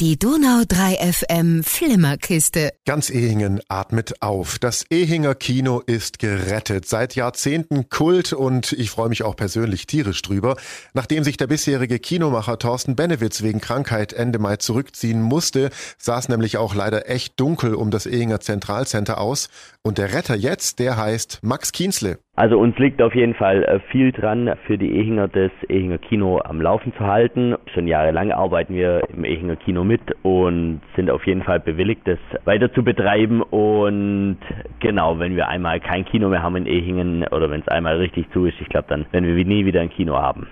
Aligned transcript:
Die 0.00 0.18
Donau 0.18 0.64
3 0.68 1.12
FM 1.12 1.62
Flimmerkiste. 1.62 2.70
Ganz 2.84 3.10
Ehingen 3.10 3.60
atmet 3.68 4.14
auf. 4.22 4.58
Das 4.58 4.90
Ehinger 4.90 5.36
Kino 5.36 5.82
ist 5.86 6.18
gerettet. 6.18 6.86
Seit 6.86 7.14
Jahrzehnten 7.14 7.88
Kult 7.90 8.32
und 8.32 8.72
ich 8.72 8.90
freue 8.90 9.08
mich 9.08 9.22
auch 9.22 9.36
persönlich 9.36 9.86
tierisch 9.86 10.20
drüber. 10.22 10.56
Nachdem 10.94 11.22
sich 11.22 11.36
der 11.36 11.46
bisherige 11.46 12.00
Kinomacher 12.00 12.58
Thorsten 12.58 12.96
Benewitz 12.96 13.44
wegen 13.44 13.60
Krankheit 13.60 14.12
Ende 14.12 14.40
Mai 14.40 14.56
zurückziehen 14.56 15.22
musste, 15.22 15.70
sah 15.96 16.18
es 16.18 16.28
nämlich 16.28 16.58
auch 16.58 16.74
leider 16.74 17.08
echt 17.08 17.38
dunkel 17.38 17.76
um 17.76 17.92
das 17.92 18.06
Ehinger 18.06 18.40
Zentralcenter 18.40 19.20
aus. 19.20 19.48
Und 19.84 19.98
der 19.98 20.12
Retter 20.12 20.34
jetzt, 20.34 20.80
der 20.80 20.96
heißt 20.96 21.38
Max 21.44 21.70
Kienzle. 21.70 22.18
Also 22.36 22.58
uns 22.58 22.76
liegt 22.78 23.00
auf 23.00 23.14
jeden 23.14 23.34
Fall 23.34 23.62
äh, 23.62 23.78
viel 23.92 24.10
dran, 24.10 24.56
für 24.66 24.76
die 24.76 24.96
Ehinger 24.96 25.28
das 25.28 25.52
Ehinger 25.68 25.98
Kino 25.98 26.40
am 26.40 26.60
Laufen 26.60 26.92
zu 26.98 27.04
halten. 27.04 27.54
Schon 27.72 27.86
jahrelang 27.86 28.32
arbeiten 28.32 28.74
wir 28.74 29.02
im 29.14 29.24
Ehinger 29.24 29.54
Kino 29.54 29.83
mit 29.86 30.00
und 30.22 30.80
sind 30.96 31.10
auf 31.10 31.26
jeden 31.26 31.42
Fall 31.42 31.60
bewilligt, 31.60 32.02
das 32.06 32.18
weiter 32.44 32.72
zu 32.72 32.82
betreiben. 32.82 33.42
Und 33.42 34.38
genau, 34.80 35.18
wenn 35.18 35.36
wir 35.36 35.48
einmal 35.48 35.80
kein 35.80 36.04
Kino 36.04 36.28
mehr 36.28 36.42
haben 36.42 36.56
in 36.56 36.66
Ehingen 36.66 37.26
oder 37.28 37.50
wenn 37.50 37.60
es 37.60 37.68
einmal 37.68 37.96
richtig 37.96 38.26
zu 38.32 38.46
ist, 38.46 38.56
ich 38.60 38.68
glaube, 38.68 38.86
dann 38.88 39.06
werden 39.12 39.36
wir 39.36 39.44
nie 39.44 39.64
wieder 39.64 39.80
ein 39.80 39.90
Kino 39.90 40.16
haben. 40.16 40.48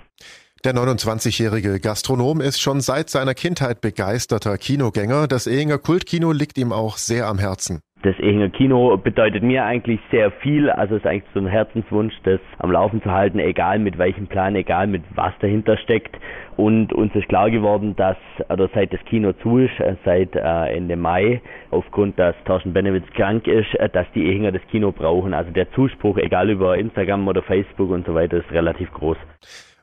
Der 0.64 0.74
29-jährige 0.74 1.80
Gastronom 1.80 2.40
ist 2.40 2.60
schon 2.60 2.80
seit 2.80 3.10
seiner 3.10 3.34
Kindheit 3.34 3.80
begeisterter 3.80 4.56
Kinogänger. 4.56 5.26
Das 5.26 5.48
Ehinger 5.48 5.78
Kultkino 5.78 6.30
liegt 6.30 6.56
ihm 6.56 6.72
auch 6.72 6.98
sehr 6.98 7.26
am 7.26 7.38
Herzen. 7.38 7.80
Das 8.02 8.18
Ehinger 8.18 8.48
Kino 8.48 8.96
bedeutet 8.96 9.44
mir 9.44 9.64
eigentlich 9.64 10.00
sehr 10.10 10.32
viel. 10.32 10.68
Also 10.70 10.96
es 10.96 11.02
ist 11.02 11.06
eigentlich 11.06 11.30
so 11.34 11.38
ein 11.38 11.46
Herzenswunsch, 11.46 12.14
das 12.24 12.40
am 12.58 12.72
Laufen 12.72 13.00
zu 13.00 13.12
halten, 13.12 13.38
egal 13.38 13.78
mit 13.78 13.96
welchem 13.96 14.26
Plan, 14.26 14.56
egal 14.56 14.88
mit 14.88 15.04
was 15.14 15.32
dahinter 15.40 15.76
steckt. 15.76 16.16
Und 16.56 16.92
uns 16.92 17.14
ist 17.14 17.28
klar 17.28 17.48
geworden, 17.48 17.94
dass, 17.94 18.16
oder 18.48 18.68
seit 18.74 18.92
das 18.92 19.00
Kino 19.04 19.32
zu 19.34 19.58
ist, 19.58 19.78
äh, 19.78 19.94
seit 20.04 20.34
äh, 20.34 20.76
Ende 20.76 20.96
Mai, 20.96 21.40
aufgrund, 21.70 22.18
dass 22.18 22.34
Thorsten 22.44 22.72
Benewitz 22.72 23.06
krank 23.14 23.46
ist, 23.46 23.72
äh, 23.76 23.88
dass 23.88 24.06
die 24.16 24.26
Ehinger 24.26 24.50
das 24.50 24.62
Kino 24.68 24.90
brauchen. 24.90 25.32
Also 25.32 25.52
der 25.52 25.70
Zuspruch, 25.72 26.18
egal 26.18 26.50
über 26.50 26.76
Instagram 26.76 27.28
oder 27.28 27.42
Facebook 27.42 27.90
und 27.90 28.04
so 28.04 28.14
weiter, 28.14 28.38
ist 28.38 28.50
relativ 28.50 28.92
groß. 28.92 29.16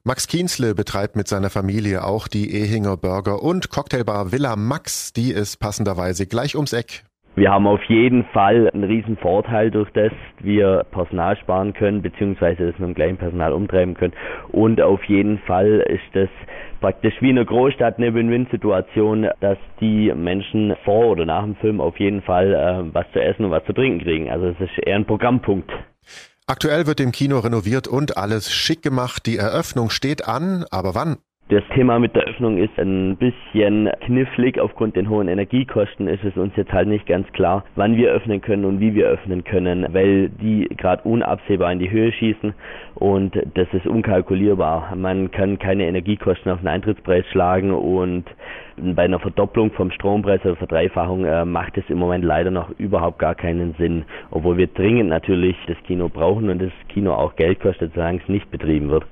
Max 0.04 0.28
Kienzle 0.28 0.76
betreibt 0.76 1.16
mit 1.16 1.30
seiner 1.30 1.50
Familie 1.50 2.04
auch 2.04 2.28
die 2.28 2.54
Ehinger 2.54 2.98
Burger 2.98 3.42
und 3.42 3.70
Cocktailbar 3.70 4.34
Villa 4.34 4.58
Max. 4.58 5.14
Die 5.14 5.32
ist 5.32 5.58
passenderweise 5.62 6.28
gleich 6.28 6.56
ums 6.56 6.74
Eck 6.74 7.04
wir 7.40 7.52
haben 7.52 7.68
auf 7.68 7.82
jeden 7.86 8.26
Fall 8.26 8.70
einen 8.70 8.84
riesen 8.84 9.16
Vorteil 9.16 9.72
durch 9.72 9.90
das, 9.94 10.12
wir 10.40 10.86
Personal 10.92 11.38
sparen 11.38 11.74
können, 11.74 12.02
beziehungsweise 12.02 12.68
das 12.68 12.80
mit 12.80 12.90
dem 12.90 12.96
gleichen 12.96 13.18
Personal 13.18 13.54
umtreiben 13.54 13.94
können. 13.94 14.14
Und 14.50 14.82
auf 14.82 15.02
jeden 15.06 15.40
Fall 15.40 15.86
ist 15.88 16.04
das 16.14 16.28
praktisch 16.82 17.14
wie 17.22 17.30
in 17.30 17.38
einer 17.38 17.46
Großstadt 17.46 17.98
eine 17.98 18.14
Win-Win-Situation, 18.14 19.30
dass 19.40 19.58
die 19.80 20.14
Menschen 20.14 20.76
vor 20.84 21.08
oder 21.08 21.26
nach 21.26 21.44
dem 21.44 21.56
Film 21.56 21.80
auf 21.80 21.98
jeden 21.98 22.22
Fall 22.22 22.54
äh, 22.54 22.94
was 22.94 23.06
zu 23.14 23.22
essen 23.22 23.46
und 23.46 23.52
was 23.52 23.64
zu 23.66 23.74
trinken 23.74 24.04
kriegen. 24.04 24.30
Also 24.30 24.48
es 24.48 24.60
ist 24.60 24.78
eher 24.86 24.98
ein 24.98 25.06
Programmpunkt. 25.06 25.72
Aktuell 26.46 26.88
wird 26.88 27.00
im 27.00 27.14
Kino 27.14 27.40
renoviert 27.40 27.88
und 27.88 28.18
alles 28.18 28.52
schick 28.52 28.82
gemacht. 28.82 29.26
Die 29.26 29.38
Eröffnung 29.38 29.90
steht 29.90 30.28
an, 30.28 30.66
aber 30.72 30.94
wann? 30.94 31.18
Das 31.50 31.64
Thema 31.74 31.98
mit 31.98 32.16
der 32.16 32.26
Öffnung 32.26 32.60
ist 32.60 32.78
ein 32.78 33.18
bisschen 33.18 33.90
knifflig. 34.02 34.60
Aufgrund 34.60 34.96
den 34.96 35.10
hohen 35.10 35.28
Energiekosten 35.28 36.08
ist 36.08 36.24
es 36.24 36.38
uns 36.38 36.56
jetzt 36.56 36.72
halt 36.72 36.88
nicht 36.88 37.08
ganz 37.08 37.28
klar, 37.32 37.66
wann 37.76 37.96
wir 37.96 38.12
öffnen 38.12 38.40
können 38.40 38.66
und 38.66 38.80
wie 38.80 38.94
wir 38.94 39.08
öffnen 39.08 39.44
können, 39.44 39.88
weil 39.92 40.30
die 40.30 40.70
gerade 40.78 41.02
unabsehbar 41.10 41.72
in 41.72 41.80
die 41.80 41.90
Höhe 41.90 42.12
schießen 42.12 42.54
und 42.94 43.36
das 43.56 43.68
ist 43.74 43.88
unkalkulierbar. 43.88 44.96
Man 44.96 45.32
kann 45.32 45.58
keine 45.58 45.88
Energiekosten 45.88 46.52
auf 46.52 46.60
den 46.60 46.68
Eintrittspreis 46.68 47.26
schlagen 47.32 47.72
und 47.72 48.26
bei 48.96 49.04
einer 49.04 49.20
Verdopplung 49.20 49.72
vom 49.72 49.92
Strompreis 49.92 50.42
oder 50.46 50.56
Verdreifachung 50.56 51.26
äh, 51.26 51.46
macht 51.46 51.78
es 51.78 51.84
im 51.90 51.98
Moment 51.98 52.24
leider 52.24 52.52
noch 52.52 52.70
überhaupt 52.78 53.20
gar 53.20 53.36
keinen 53.36 53.76
Sinn, 53.76 54.06
obwohl 54.32 54.58
wir 54.58 54.68
dringend 54.68 55.10
natürlich 55.10 55.56
das 55.68 55.78
Kino 55.86 56.10
brauchen 56.10 56.50
und 56.50 56.62
das 56.62 56.72
Kino 56.90 57.14
auch 57.14 57.36
Geld 57.36 57.60
kostet, 57.60 57.94
solange 57.94 58.20
es 58.22 58.28
nicht 58.30 58.50
betrieben 58.52 58.90
wird. 58.90 59.06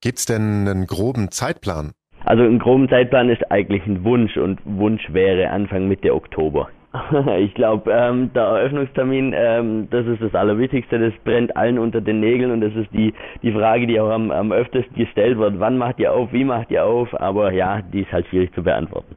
Gibt's 0.00 0.26
denn 0.26 0.68
einen 0.68 0.86
groben 0.86 1.30
Zeitplan? 1.30 1.92
Also 2.24 2.42
ein 2.42 2.58
groben 2.58 2.88
Zeitplan 2.88 3.28
ist 3.28 3.50
eigentlich 3.50 3.84
ein 3.86 4.04
Wunsch 4.04 4.36
und 4.36 4.60
Wunsch 4.64 5.12
wäre 5.12 5.50
Anfang 5.50 5.88
Mitte 5.88 6.14
Oktober. 6.14 6.68
Ich 7.38 7.54
glaube, 7.54 7.90
ähm, 7.92 8.32
der 8.34 8.44
Eröffnungstermin, 8.44 9.34
ähm, 9.36 9.88
das 9.90 10.06
ist 10.06 10.22
das 10.22 10.34
Allerwichtigste, 10.34 10.98
das 10.98 11.12
brennt 11.24 11.56
allen 11.56 11.78
unter 11.78 12.00
den 12.00 12.20
Nägeln 12.20 12.52
und 12.52 12.60
das 12.60 12.74
ist 12.74 12.92
die, 12.92 13.12
die 13.42 13.52
Frage, 13.52 13.86
die 13.86 13.98
auch 14.00 14.10
am, 14.10 14.30
am 14.30 14.52
öftesten 14.52 14.96
gestellt 14.96 15.38
wird. 15.38 15.58
Wann 15.58 15.78
macht 15.78 15.98
ihr 15.98 16.12
auf, 16.12 16.32
wie 16.32 16.44
macht 16.44 16.70
ihr 16.70 16.84
auf? 16.84 17.08
Aber 17.20 17.52
ja, 17.52 17.82
die 17.82 18.02
ist 18.02 18.12
halt 18.12 18.26
schwierig 18.28 18.54
zu 18.54 18.62
beantworten. 18.62 19.16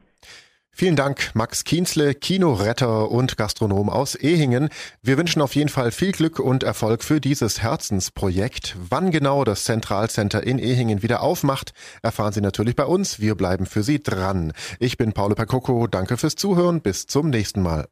Vielen 0.80 0.94
Dank, 0.94 1.32
Max 1.34 1.64
Kienzle, 1.64 2.14
Kinoretter 2.14 3.10
und 3.10 3.36
Gastronom 3.36 3.90
aus 3.90 4.14
Ehingen. 4.14 4.68
Wir 5.02 5.18
wünschen 5.18 5.42
auf 5.42 5.56
jeden 5.56 5.70
Fall 5.70 5.90
viel 5.90 6.12
Glück 6.12 6.38
und 6.38 6.62
Erfolg 6.62 7.02
für 7.02 7.20
dieses 7.20 7.60
Herzensprojekt. 7.60 8.76
Wann 8.88 9.10
genau 9.10 9.42
das 9.42 9.64
Zentralcenter 9.64 10.44
in 10.44 10.60
Ehingen 10.60 11.02
wieder 11.02 11.20
aufmacht, 11.20 11.72
erfahren 12.00 12.32
Sie 12.32 12.40
natürlich 12.40 12.76
bei 12.76 12.84
uns. 12.84 13.18
Wir 13.18 13.34
bleiben 13.34 13.66
für 13.66 13.82
Sie 13.82 14.00
dran. 14.00 14.52
Ich 14.78 14.96
bin 14.96 15.12
Paolo 15.12 15.34
Percoco. 15.34 15.88
Danke 15.88 16.16
fürs 16.16 16.36
Zuhören. 16.36 16.80
Bis 16.80 17.08
zum 17.08 17.30
nächsten 17.30 17.60
Mal. 17.60 17.88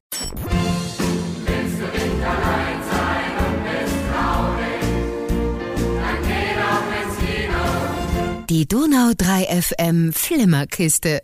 Die 8.49 8.69
Donau 8.69 9.11
3 9.19 9.61
FM 9.61 10.13
Flimmerkiste 10.13 11.21